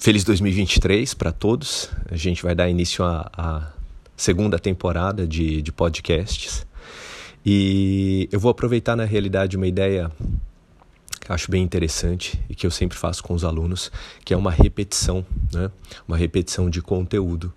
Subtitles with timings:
[0.00, 1.90] Feliz 2023 para todos.
[2.10, 3.70] A gente vai dar início à,
[4.16, 6.66] segunda temporada de, de podcasts.
[7.44, 10.10] E eu vou aproveitar, na realidade, uma ideia
[11.20, 13.92] que acho bem interessante e que eu sempre faço com os alunos,
[14.24, 15.70] que é uma repetição, né?
[16.08, 17.52] uma repetição de conteúdo.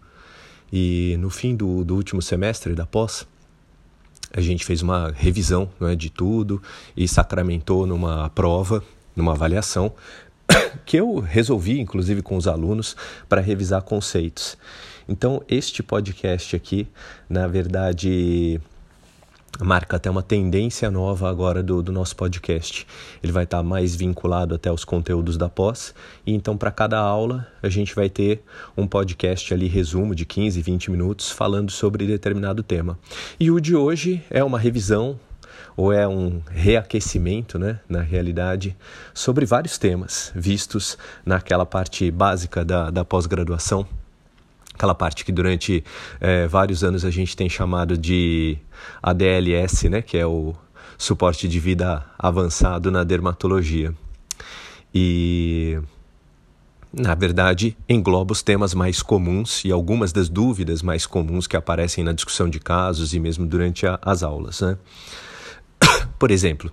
[0.70, 3.26] E no fim do, do último semestre da pós,
[4.34, 6.62] a gente fez uma revisão né, de tudo
[6.98, 8.84] e sacramentou numa prova,
[9.16, 9.94] numa avaliação,
[10.86, 12.96] que eu resolvi, inclusive com os alunos,
[13.28, 14.58] para revisar conceitos.
[15.08, 16.88] Então, este podcast aqui,
[17.30, 18.60] na verdade,
[19.62, 22.88] marca até uma tendência nova agora do, do nosso podcast.
[23.22, 25.94] Ele vai estar mais vinculado até os conteúdos da pós,
[26.26, 28.42] e então para cada aula a gente vai ter
[28.78, 32.98] um podcast ali, resumo de 15, 20 minutos, falando sobre determinado tema.
[33.40, 35.20] E o de hoje é uma revisão
[35.76, 38.76] ou é um reaquecimento, né, na realidade,
[39.14, 43.88] sobre vários temas vistos naquela parte básica da, da pós-graduação,
[44.74, 45.84] aquela parte que durante
[46.20, 48.58] é, vários anos a gente tem chamado de
[49.02, 50.56] ADLS, né, que é o
[50.98, 53.94] suporte de vida avançado na dermatologia.
[54.94, 55.80] E
[56.96, 62.04] na verdade, engloba os temas mais comuns e algumas das dúvidas mais comuns que aparecem
[62.04, 64.62] na discussão de casos e mesmo durante a, as aulas.
[64.62, 64.78] Né?
[66.18, 66.72] Por exemplo,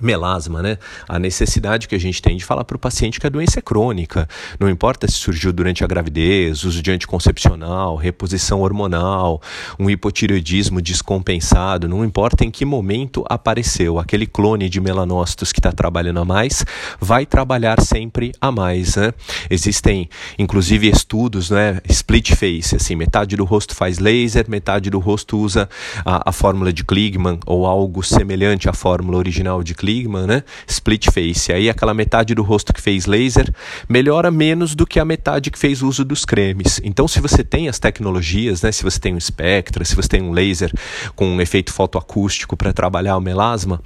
[0.00, 0.78] melasma, né?
[1.08, 3.62] A necessidade que a gente tem de falar para o paciente que a doença é
[3.62, 4.28] crônica.
[4.58, 9.40] Não importa se surgiu durante a gravidez, uso de anticoncepcional, reposição hormonal,
[9.78, 13.98] um hipotireoidismo descompensado, não importa em que momento apareceu.
[13.98, 16.64] Aquele clone de melanócitos que está trabalhando a mais
[17.00, 19.12] vai trabalhar sempre a mais, né?
[19.48, 20.08] Existem,
[20.38, 21.80] inclusive, estudos, né?
[21.88, 25.68] Split face, assim, metade do rosto faz laser, metade do rosto usa
[26.04, 30.42] a, a fórmula de Kligman ou algo semelhante à fórmula original de Kligman Kligman, né?
[30.66, 31.52] Split face.
[31.52, 33.52] Aí aquela metade do rosto que fez laser
[33.86, 36.80] melhora menos do que a metade que fez uso dos cremes.
[36.82, 38.72] Então, se você tem as tecnologias, né?
[38.72, 40.72] Se você tem um Spectra, se você tem um laser
[41.14, 43.82] com um efeito fotoacústico para trabalhar o melasma,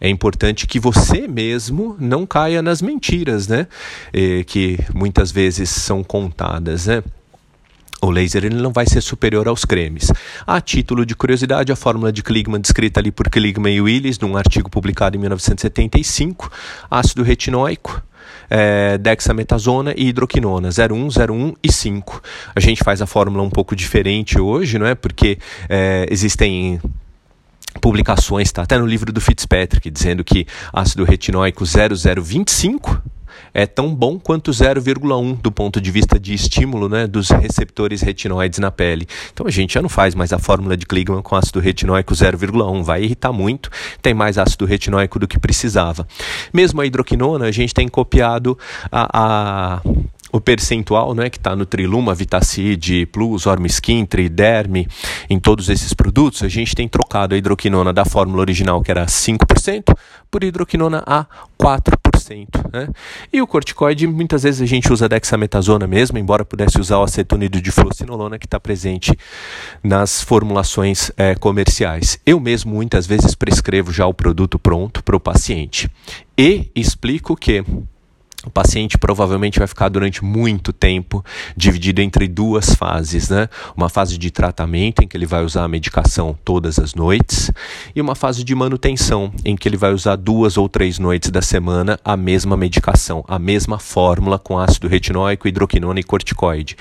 [0.00, 3.66] é importante que você mesmo não caia nas mentiras, né?
[4.14, 7.02] E, que muitas vezes são contadas, né?
[8.04, 10.10] O laser ele não vai ser superior aos cremes.
[10.44, 14.36] A título de curiosidade, a fórmula de Kligman descrita ali por Kligman e Willis num
[14.36, 16.50] artigo publicado em 1975,
[16.90, 18.02] ácido retinóico,
[18.50, 22.20] é, dexametasona e hidroquinona, 01, 01 e 5.
[22.56, 24.96] A gente faz a fórmula um pouco diferente hoje, não é?
[24.96, 25.38] Porque
[25.68, 26.80] é, existem
[27.80, 33.00] publicações, está até no livro do Fitzpatrick, dizendo que ácido retinóico 0025
[33.54, 38.58] é tão bom quanto 0,1 do ponto de vista de estímulo né, dos receptores retinoides
[38.58, 39.06] na pele.
[39.32, 42.82] Então a gente já não faz mais a fórmula de Kligman com ácido retinóico 0,1,
[42.82, 43.70] vai irritar muito,
[44.00, 46.06] tem mais ácido retinóico do que precisava.
[46.52, 48.58] Mesmo a hidroquinona, a gente tem copiado
[48.90, 49.82] a, a
[50.32, 54.88] o percentual né, que está no Triluma, Vitacid, Plus, Ormiskin, Triderme,
[55.28, 59.04] em todos esses produtos, a gente tem trocado a hidroquinona da fórmula original, que era
[59.04, 59.94] 5%,
[60.30, 61.26] por hidroquinona a
[61.60, 62.48] 4%.
[62.72, 62.88] Né?
[63.30, 67.60] E o corticoide, muitas vezes a gente usa dexametasona mesmo, embora pudesse usar o acetonido
[67.60, 69.16] de fluocinolona, que está presente
[69.82, 72.18] nas formulações é, comerciais.
[72.24, 75.90] Eu mesmo, muitas vezes, prescrevo já o produto pronto para o paciente.
[76.38, 77.62] E explico que
[78.44, 81.24] o paciente provavelmente vai ficar durante muito tempo
[81.56, 83.48] dividido entre duas fases, né?
[83.76, 87.52] Uma fase de tratamento em que ele vai usar a medicação todas as noites
[87.94, 91.40] e uma fase de manutenção em que ele vai usar duas ou três noites da
[91.40, 96.76] semana a mesma medicação, a mesma fórmula com ácido retinóico, hidroquinona e corticoide.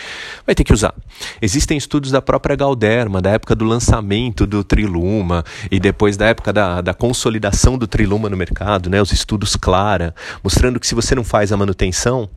[0.45, 0.95] Vai ter que usar.
[1.41, 6.51] Existem estudos da própria Galderma, da época do lançamento do Triluma e depois da época
[6.51, 8.99] da, da consolidação do Triluma no mercado, né?
[9.01, 12.29] Os estudos Clara, mostrando que se você não faz a manutenção,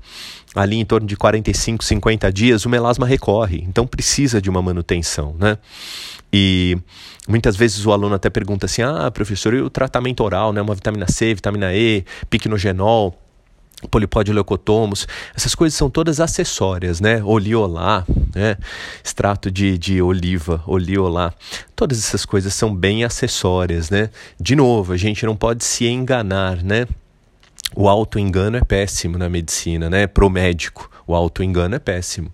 [0.54, 3.64] ali em torno de 45, 50 dias, o melasma recorre.
[3.68, 5.58] Então precisa de uma manutenção, né?
[6.32, 6.76] E
[7.28, 10.74] muitas vezes o aluno até pergunta assim: "Ah, professor, e o tratamento oral, né, uma
[10.74, 13.18] vitamina C, vitamina E, piquenogenol,
[13.88, 17.22] polipodileucotomos, essas coisas são todas acessórias, né?
[17.22, 18.56] Oliolá, né?
[19.04, 21.32] Extrato de, de oliva, oliolá.
[21.74, 24.10] Todas essas coisas são bem acessórias, né?
[24.40, 26.86] De novo, a gente não pode se enganar, né?
[27.76, 30.06] O auto-engano é péssimo na medicina, né?
[30.06, 30.90] Pro médico.
[31.06, 32.32] O auto-engano é péssimo.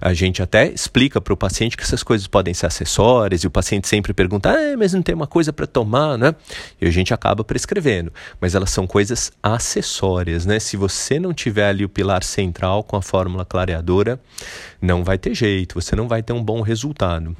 [0.00, 3.50] A gente até explica para o paciente que essas coisas podem ser acessórias e o
[3.50, 6.34] paciente sempre pergunta, ah, mas não tem uma coisa para tomar, né?
[6.80, 8.12] E a gente acaba prescrevendo.
[8.40, 10.60] Mas elas são coisas acessórias, né?
[10.60, 14.20] Se você não tiver ali o pilar central com a fórmula clareadora,
[14.80, 17.34] não vai ter jeito, você não vai ter um bom resultado.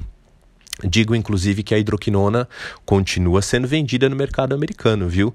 [0.81, 2.47] Digo inclusive que a hidroquinona
[2.83, 5.33] continua sendo vendida no mercado americano, viu?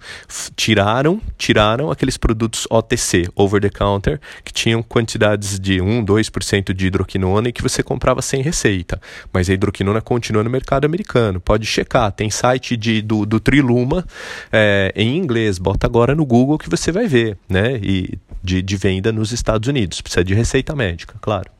[0.56, 6.86] Tiraram, tiraram aqueles produtos OTC, over the counter, que tinham quantidades de 1, 2% de
[6.88, 9.00] hidroquinona e que você comprava sem receita.
[9.32, 11.40] Mas a hidroquinona continua no mercado americano.
[11.40, 14.04] Pode checar, tem site de, do, do Triluma
[14.52, 15.56] é, em inglês.
[15.58, 17.78] Bota agora no Google que você vai ver, né?
[17.80, 20.00] E de, de venda nos Estados Unidos.
[20.00, 21.57] Precisa de receita médica, claro.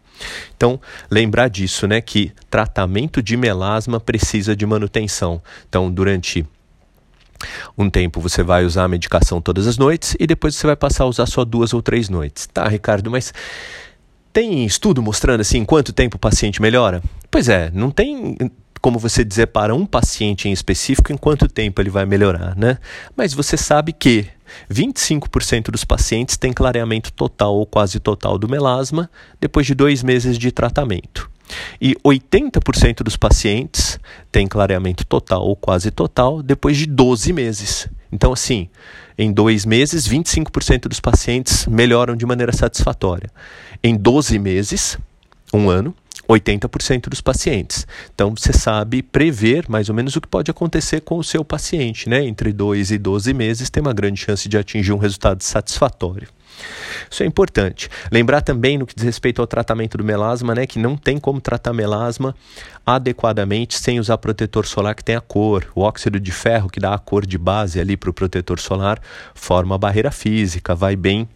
[0.56, 0.81] Então,
[1.11, 5.41] lembrar disso, né, que tratamento de melasma precisa de manutenção.
[5.69, 6.47] Então, durante
[7.76, 11.05] um tempo você vai usar a medicação todas as noites e depois você vai passar
[11.05, 12.47] a usar só duas ou três noites.
[12.47, 13.32] Tá, Ricardo, mas
[14.32, 17.03] tem estudo mostrando assim quanto tempo o paciente melhora?
[17.31, 18.37] Pois é, não tem
[18.81, 22.79] como você dizer para um paciente em específico em quanto tempo ele vai melhorar, né?
[23.17, 24.27] Mas você sabe que
[24.71, 29.11] 25% dos pacientes têm clareamento total ou quase total do melasma
[29.41, 31.31] depois de dois meses de tratamento.
[31.81, 33.99] E 80% dos pacientes
[34.31, 37.89] têm clareamento total ou quase total depois de 12 meses.
[38.13, 38.69] Então, assim,
[39.17, 43.31] em dois meses, 25% dos pacientes melhoram de maneira satisfatória.
[43.83, 44.99] Em 12 meses,
[45.53, 45.95] um ano,
[46.29, 47.87] 80% dos pacientes.
[48.15, 52.09] Então você sabe prever mais ou menos o que pode acontecer com o seu paciente,
[52.09, 52.25] né?
[52.25, 56.29] Entre 2 e 12 meses tem uma grande chance de atingir um resultado satisfatório.
[57.11, 57.89] Isso é importante.
[58.11, 61.41] Lembrar também no que diz respeito ao tratamento do melasma, né, que não tem como
[61.41, 62.35] tratar melasma
[62.85, 65.71] adequadamente sem usar protetor solar que tem a cor.
[65.75, 69.01] O óxido de ferro que dá a cor de base ali para o protetor solar
[69.35, 71.29] forma a barreira física, vai bem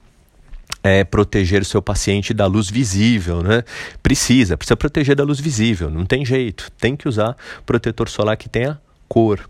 [0.82, 3.62] é, proteger o seu paciente da luz visível, né?
[4.02, 8.48] Precisa, precisa proteger da luz visível, não tem jeito, tem que usar protetor solar que
[8.48, 9.48] tenha cor.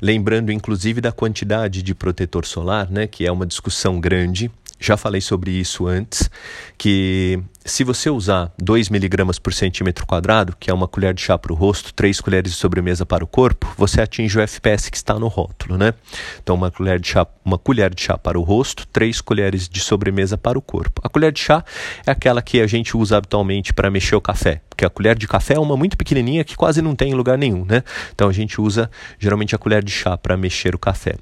[0.00, 3.06] Lembrando, inclusive, da quantidade de protetor solar, né?
[3.06, 4.50] Que é uma discussão grande.
[4.78, 6.28] Já falei sobre isso antes,
[6.76, 11.38] que se você usar 2 miligramas por centímetro quadrado, que é uma colher de chá
[11.38, 14.96] para o rosto, 3 colheres de sobremesa para o corpo, você atinge o FPS que
[14.96, 15.94] está no rótulo, né?
[16.42, 19.80] Então, uma colher de chá, uma colher de chá para o rosto, 3 colheres de
[19.80, 21.00] sobremesa para o corpo.
[21.04, 21.64] A colher de chá
[22.06, 25.28] é aquela que a gente usa habitualmente para mexer o café, porque a colher de
[25.28, 27.84] café é uma muito pequenininha que quase não tem em lugar nenhum, né?
[28.14, 31.14] Então, a gente usa geralmente a colher de chá para mexer o café.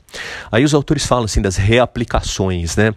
[0.51, 2.95] Aí os autores falam assim das reaplicações, né?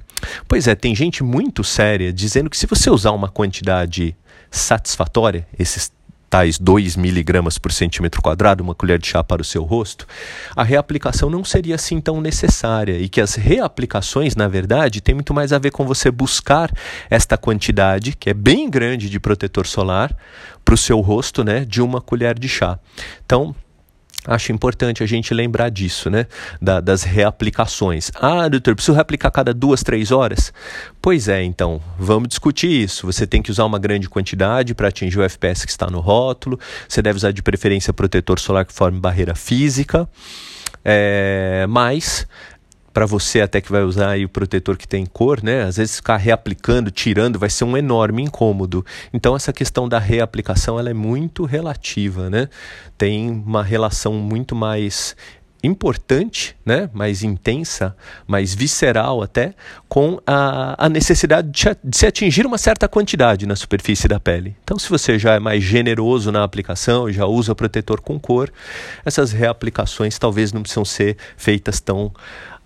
[0.47, 4.15] Pois é, tem gente muito séria dizendo que se você usar uma quantidade
[4.49, 5.91] satisfatória, esses
[6.33, 10.07] tais 2 miligramas por centímetro quadrado, uma colher de chá para o seu rosto,
[10.55, 15.31] a reaplicação não seria assim tão necessária e que as reaplicações, na verdade, tem muito
[15.31, 16.71] mais a ver com você buscar
[17.07, 20.17] esta quantidade, que é bem grande de protetor solar,
[20.65, 22.79] para o seu rosto, né, de uma colher de chá.
[23.23, 23.53] Então,
[24.25, 26.25] Acho importante a gente lembrar disso, né?
[26.61, 28.11] Da, das reaplicações.
[28.15, 30.53] Ah, doutor, preciso reaplicar cada duas, três horas?
[31.01, 33.05] Pois é, então, vamos discutir isso.
[33.05, 36.59] Você tem que usar uma grande quantidade para atingir o FPS que está no rótulo.
[36.87, 40.07] Você deve usar de preferência protetor solar que forme barreira física.
[40.85, 42.27] É, mas
[42.93, 45.63] para você até que vai usar aí o protetor que tem cor, né?
[45.63, 48.85] Às vezes ficar reaplicando, tirando, vai ser um enorme incômodo.
[49.11, 52.47] Então essa questão da reaplicação ela é muito relativa, né?
[52.97, 55.15] Tem uma relação muito mais
[55.63, 57.95] importante, né, mais intensa,
[58.27, 59.53] mais visceral até,
[59.87, 64.57] com a, a necessidade de, de, se atingir uma certa quantidade na superfície da pele.
[64.61, 68.51] Então, se você já é mais generoso na aplicação, já usa protetor com cor,
[69.05, 72.11] essas reaplicações talvez não precisam ser feitas tão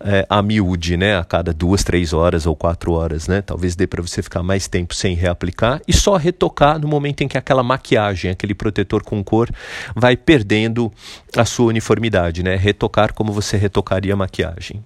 [0.00, 1.18] é, a miúde, né?
[1.18, 3.42] A cada duas, três horas ou quatro horas, né?
[3.42, 7.28] Talvez dê para você ficar mais tempo sem reaplicar e só retocar no momento em
[7.28, 9.50] que aquela maquiagem, aquele protetor com cor,
[9.94, 10.92] vai perdendo
[11.36, 12.56] a sua uniformidade, né?
[12.56, 14.82] Retocar como você retocaria a maquiagem.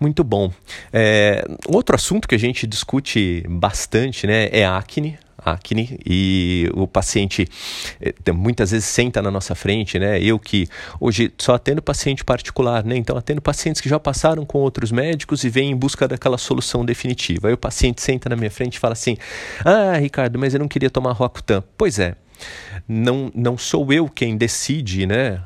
[0.00, 0.52] Muito bom.
[0.92, 7.46] É, outro assunto que a gente discute bastante né, é acne acne e o paciente
[8.00, 10.20] eh, muitas vezes senta na nossa frente, né?
[10.20, 10.68] Eu que
[11.00, 12.96] hoje só atendo paciente particular, né?
[12.96, 16.84] Então atendo pacientes que já passaram com outros médicos e vêm em busca daquela solução
[16.84, 17.48] definitiva.
[17.48, 19.16] Aí o paciente senta na minha frente e fala assim:
[19.64, 21.62] "Ah, Ricardo, mas eu não queria tomar Roacutan".
[21.76, 22.16] Pois é.
[22.88, 25.40] Não, não sou eu quem decide, né?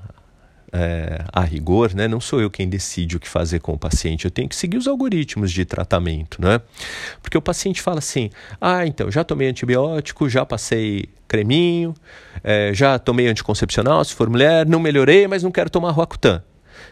[0.72, 4.24] É, a rigor, né, não sou eu quem decide o que fazer com o paciente,
[4.24, 6.60] eu tenho que seguir os algoritmos de tratamento, né?
[7.22, 11.94] Porque o paciente fala assim: ah, então já tomei antibiótico, já passei creminho,
[12.42, 16.42] é, já tomei anticoncepcional, se for mulher, não melhorei, mas não quero tomar Roacutan.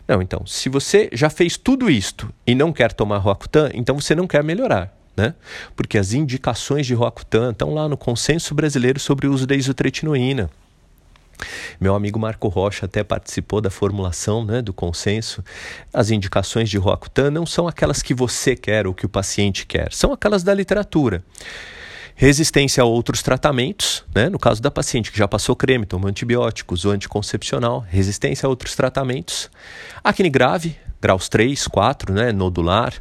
[0.07, 4.15] Não, então, se você já fez tudo isto e não quer tomar Roacutan, então você
[4.15, 4.95] não quer melhorar.
[5.17, 5.35] Né?
[5.75, 10.51] Porque as indicações de Roacutan estão lá no Consenso Brasileiro sobre o uso da isotretinoína.
[11.81, 15.43] Meu amigo Marco Rocha até participou da formulação né, do consenso.
[15.93, 19.93] As indicações de Roacutan não são aquelas que você quer ou que o paciente quer,
[19.93, 21.23] são aquelas da literatura.
[22.19, 24.31] Resistência a outros tratamentos, né?
[24.31, 28.75] no caso da paciente que já passou creme, tomou antibióticos ou anticoncepcional, resistência a outros
[28.75, 29.51] tratamentos.
[30.03, 32.33] Acne grave, graus 3, 4, né?
[32.33, 32.95] nodular,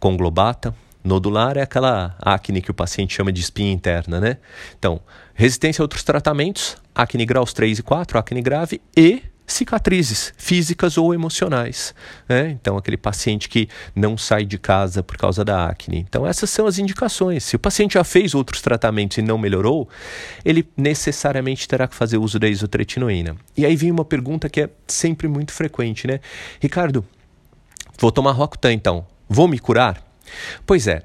[0.00, 0.74] conglobata.
[1.06, 4.38] Nodular é aquela acne que o paciente chama de espinha interna, né?
[4.76, 5.00] Então,
[5.34, 11.14] resistência a outros tratamentos, acne graus 3 e 4, acne grave e cicatrizes físicas ou
[11.14, 11.94] emocionais.
[12.28, 12.50] Né?
[12.50, 15.98] Então, aquele paciente que não sai de casa por causa da acne.
[15.98, 17.44] Então, essas são as indicações.
[17.44, 19.88] Se o paciente já fez outros tratamentos e não melhorou,
[20.44, 23.36] ele necessariamente terá que fazer uso da isotretinoína.
[23.56, 26.18] E aí vem uma pergunta que é sempre muito frequente, né?
[26.58, 27.04] Ricardo,
[27.96, 29.06] vou tomar Rocutan então.
[29.28, 30.05] Vou me curar?
[30.64, 31.02] Pois é,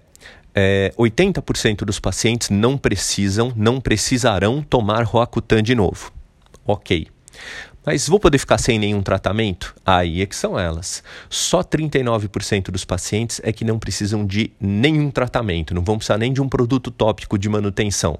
[0.54, 6.12] é, 80% dos pacientes não precisam, não precisarão tomar Roacutan de novo.
[6.66, 7.08] Ok.
[7.86, 9.74] Mas vou poder ficar sem nenhum tratamento?
[9.84, 11.04] Aí é que são elas.
[11.30, 16.32] Só 39% dos pacientes é que não precisam de nenhum tratamento, não vão precisar nem
[16.32, 18.20] de um produto tópico de manutenção.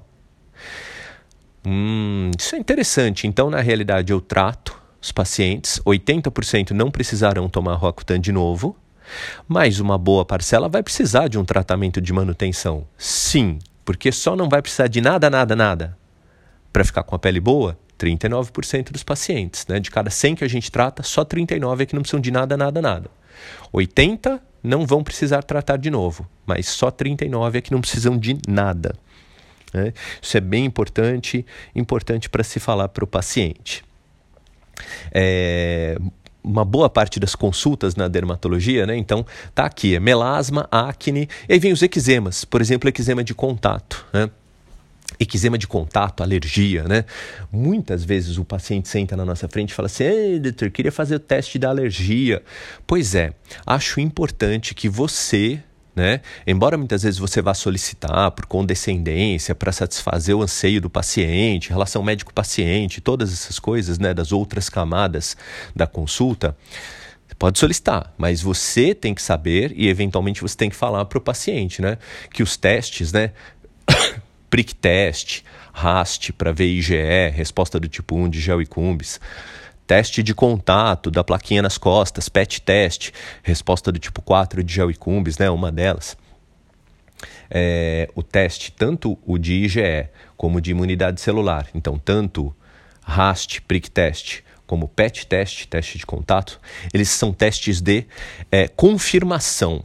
[1.64, 3.26] Hum, isso é interessante.
[3.26, 8.76] Então, na realidade, eu trato os pacientes, 80% não precisarão tomar Roacutan de novo,
[9.48, 12.86] mas uma boa parcela vai precisar de um tratamento de manutenção.
[12.96, 16.02] Sim, porque só não vai precisar de nada, nada, nada
[16.72, 19.66] para ficar com a pele boa 39% dos pacientes.
[19.66, 19.78] Né?
[19.78, 22.56] De cada 100 que a gente trata, só 39 é que não precisam de nada,
[22.56, 23.10] nada, nada.
[23.72, 28.38] 80 não vão precisar tratar de novo, mas só 39 é que não precisam de
[28.48, 28.94] nada.
[29.74, 29.92] Né?
[30.20, 31.44] Isso é bem importante,
[31.74, 33.84] importante para se falar para o paciente.
[35.12, 35.96] É,
[36.42, 38.96] uma boa parte das consultas na dermatologia, né?
[38.96, 43.34] Então, tá aqui, é melasma, acne, e aí vem os eczemas, por exemplo, eczema de
[43.34, 44.30] contato, né?
[45.20, 47.04] Eczema de contato, alergia, né?
[47.50, 51.16] Muitas vezes o paciente senta na nossa frente e fala assim: Ei, doutor, queria fazer
[51.16, 52.42] o teste da alergia.
[52.86, 53.32] Pois é,
[53.64, 55.62] acho importante que você
[55.94, 56.20] né?
[56.46, 62.02] Embora muitas vezes você vá solicitar por condescendência para satisfazer o anseio do paciente, relação
[62.02, 65.36] médico-paciente, todas essas coisas, né, das outras camadas
[65.76, 66.56] da consulta,
[67.38, 71.20] pode solicitar, mas você tem que saber e eventualmente você tem que falar para o
[71.20, 71.98] paciente, né,
[72.32, 73.32] que os testes, né,
[74.48, 76.94] prick test, RAST para VIGE,
[77.34, 79.18] resposta do tipo 1 de gel e cumbis,
[79.86, 83.10] teste de contato da plaquinha nas costas, PET test,
[83.42, 86.16] resposta do tipo 4 de gel e cumbis, né, uma delas.
[87.50, 92.54] É, o teste, tanto o de IgE como de imunidade celular, então tanto
[93.02, 96.58] RAST, prick test, como PET test, teste de contato,
[96.94, 98.06] eles são testes de
[98.50, 99.84] é, confirmação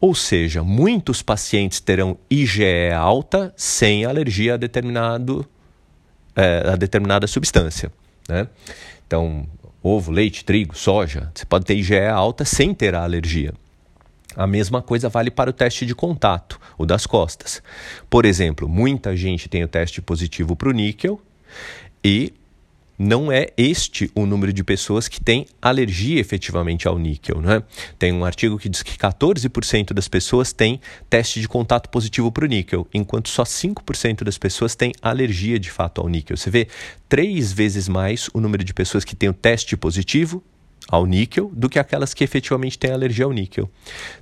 [0.00, 5.44] ou seja, muitos pacientes terão IgE alta sem alergia a, determinado,
[6.36, 7.90] é, a determinada substância.
[8.28, 8.46] Né?
[9.06, 9.46] Então,
[9.82, 13.54] ovo, leite, trigo, soja, você pode ter IgE alta sem ter a alergia.
[14.36, 17.62] A mesma coisa vale para o teste de contato, o das costas.
[18.08, 21.20] Por exemplo, muita gente tem o teste positivo para o níquel
[22.04, 22.32] e
[22.98, 27.40] não é este o número de pessoas que têm alergia efetivamente ao níquel.
[27.40, 27.62] Né?
[27.98, 32.44] Tem um artigo que diz que 14% das pessoas têm teste de contato positivo para
[32.44, 36.36] o níquel, enquanto só 5% das pessoas têm alergia de fato ao níquel.
[36.36, 36.66] Você vê
[37.08, 40.42] três vezes mais o número de pessoas que têm o teste positivo
[40.88, 43.70] ao níquel do que aquelas que efetivamente têm alergia ao níquel.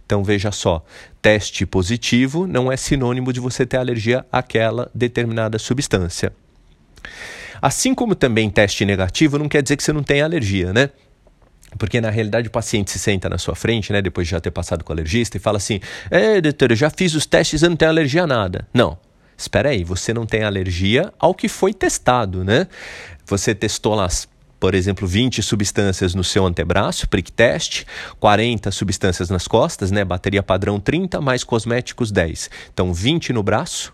[0.05, 0.85] Então veja só,
[1.23, 6.33] teste positivo não é sinônimo de você ter alergia àquela determinada substância.
[7.61, 10.91] Assim como também teste negativo não quer dizer que você não tem alergia, né?
[11.79, 14.51] Porque na realidade o paciente se senta na sua frente, né, depois de já ter
[14.51, 17.69] passado com o alergista, e fala assim: É, doutor, eu já fiz os testes e
[17.69, 18.67] não tenho alergia a nada.
[18.73, 18.99] Não.
[19.37, 22.67] Espera aí, você não tem alergia ao que foi testado, né?
[23.27, 24.09] Você testou lá
[24.59, 27.85] por exemplo, 20 substâncias no seu antebraço, prick test,
[28.19, 30.05] 40 substâncias nas costas, né?
[30.05, 32.51] Bateria padrão 30 mais cosméticos 10.
[32.73, 33.93] Então 20 no braço,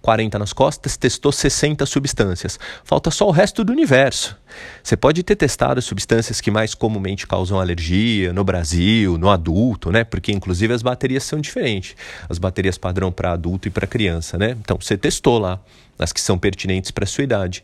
[0.00, 2.58] 40 nas costas, testou 60 substâncias.
[2.84, 4.36] Falta só o resto do universo.
[4.82, 10.04] Você pode ter testado substâncias que mais comumente causam alergia no Brasil, no adulto, né?
[10.04, 11.96] Porque inclusive as baterias são diferentes.
[12.28, 14.56] As baterias padrão para adulto e para criança, né?
[14.60, 15.60] Então você testou lá
[15.98, 17.62] as que são pertinentes para sua idade.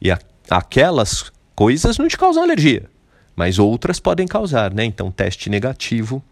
[0.00, 2.84] E a, aquelas coisas não te causam alergia,
[3.36, 4.84] mas outras podem causar, né?
[4.84, 6.22] Então teste negativo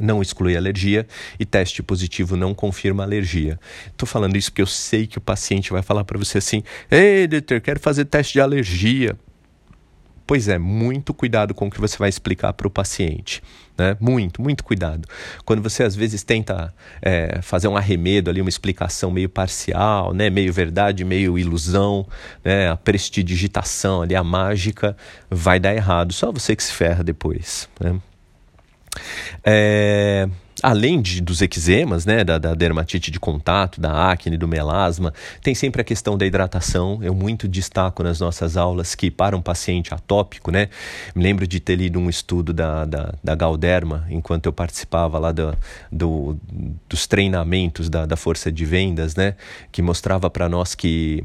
[0.00, 1.06] não exclui alergia
[1.38, 3.58] e teste positivo não confirma alergia.
[3.86, 7.26] Estou falando isso porque eu sei que o paciente vai falar para você assim: Ei,
[7.26, 9.16] doutor, quero fazer teste de alergia.
[10.28, 13.42] Pois é, muito cuidado com o que você vai explicar para o paciente.
[13.78, 13.96] Né?
[13.98, 15.08] Muito, muito cuidado.
[15.42, 20.28] Quando você às vezes tenta é, fazer um arremedo ali, uma explicação meio parcial, né?
[20.28, 22.06] meio verdade, meio ilusão,
[22.44, 22.68] né?
[22.68, 24.94] a prestidigitação ali, a mágica,
[25.30, 26.12] vai dar errado.
[26.12, 27.66] Só você que se ferra depois.
[27.80, 27.98] Né?
[29.44, 30.28] É,
[30.62, 35.54] além de, dos eczemas, né, da, da, dermatite de contato, da acne, do melasma, tem
[35.54, 36.98] sempre a questão da hidratação.
[37.02, 40.68] Eu muito destaco nas nossas aulas que para um paciente atópico, né,
[41.14, 45.32] me lembro de ter lido um estudo da, da, da Galderma enquanto eu participava lá
[45.32, 45.56] do,
[45.90, 46.36] do
[46.88, 49.34] dos treinamentos da, da força de vendas, né,
[49.70, 51.24] que mostrava para nós que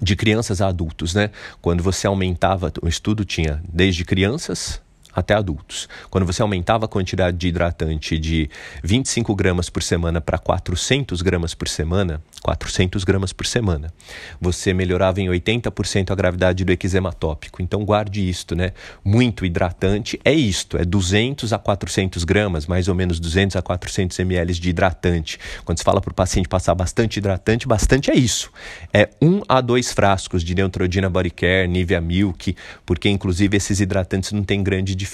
[0.00, 1.30] de crianças a adultos, né?
[1.60, 4.80] Quando você aumentava, o estudo tinha desde crianças
[5.18, 5.88] até adultos.
[6.10, 8.48] Quando você aumentava a quantidade de hidratante de
[8.82, 13.92] 25 gramas por semana para 400 gramas por semana, 400 gramas por semana,
[14.40, 17.62] você melhorava em 80% a gravidade do eczema tópico.
[17.62, 18.72] Então guarde isto, né?
[19.04, 24.18] Muito hidratante é isto, é 200 a 400 gramas, mais ou menos 200 a 400
[24.20, 25.38] ml de hidratante.
[25.64, 28.50] Quando se fala para o paciente passar bastante hidratante, bastante é isso.
[28.92, 32.56] É um a dois frascos de Neutrogena Body Care, Nivea Milk,
[32.86, 35.07] porque inclusive esses hidratantes não têm grande diferença,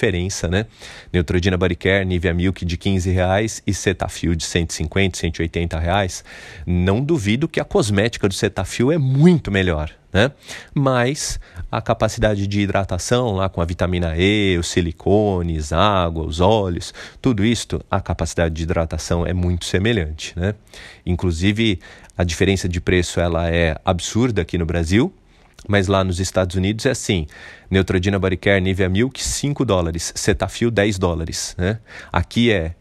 [0.47, 0.67] né?
[1.11, 6.23] Neutrogena Body Care, Nivea Milk de 15 reais e Cetaphil de 150, 180 reais.
[6.67, 10.33] Não do duvido que a cosmética do Cetaphil é muito melhor, né?
[10.73, 11.39] Mas
[11.71, 17.45] a capacidade de hidratação lá com a vitamina E, os silicones, água, os óleos, tudo
[17.45, 20.55] isso, a capacidade de hidratação é muito semelhante, né?
[21.05, 21.79] Inclusive,
[22.17, 25.13] a diferença de preço ela é absurda aqui no Brasil,
[25.67, 27.27] mas lá nos Estados Unidos é assim:
[27.69, 31.79] Neutrogena Body Care Nivea Milk 5 dólares, Cetaphil 10 dólares, né?
[32.11, 32.75] Aqui é,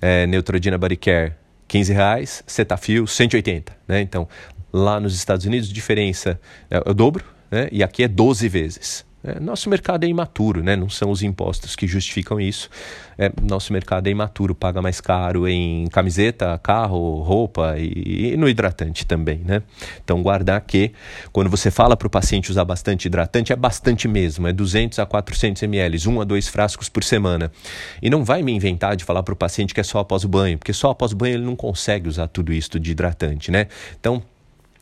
[0.00, 1.34] é Neutrogena Body Care
[1.66, 4.00] 15 reais, Cetaphil 180, né?
[4.00, 4.28] Então,
[4.72, 7.68] lá nos Estados Unidos, diferença é, é o dobro, né?
[7.72, 9.07] E aqui é 12 vezes.
[9.28, 10.74] É, nosso mercado é imaturo, né?
[10.74, 12.70] não são os impostos que justificam isso.
[13.18, 18.48] É, nosso mercado é imaturo, paga mais caro em camiseta, carro, roupa e, e, no
[18.48, 19.42] hidratante também.
[19.44, 19.62] Né?
[20.02, 20.92] Então, guardar que
[21.30, 25.04] quando você fala para o paciente usar bastante hidratante, é bastante mesmo, é 200 a
[25.04, 27.52] 400 ml, um a dois frascos por semana.
[28.00, 30.28] E não vai me inventar de falar para o paciente que é só após o
[30.28, 33.50] banho, porque só após o banho ele não consegue usar tudo isso de hidratante.
[33.50, 33.66] Né?
[33.98, 34.22] Então,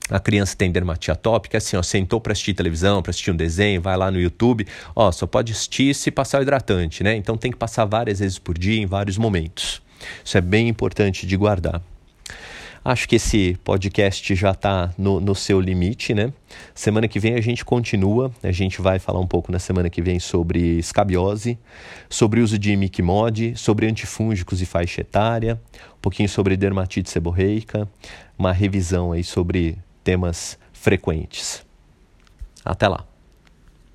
[0.09, 3.81] a criança tem dermatite atópica, assim, ó, sentou para assistir televisão, para assistir um desenho,
[3.81, 7.17] vai lá no YouTube, ó, só pode assistir se passar o hidratante, né?
[7.17, 9.83] Então tem que passar várias vezes por dia, em vários momentos.
[10.25, 11.83] Isso é bem importante de guardar.
[12.85, 16.33] Acho que esse podcast já está no, no, seu limite, né?
[16.73, 18.31] Semana que vem a gente continua.
[18.45, 21.59] A gente vai falar um pouco na semana que vem sobre escabiose,
[22.09, 25.61] sobre uso de imicmod, sobre antifúngicos e faixa etária,
[25.99, 27.88] um pouquinho sobre dermatite seborreica,
[28.38, 31.66] uma revisão aí sobre temas frequentes.
[32.64, 33.05] Até lá!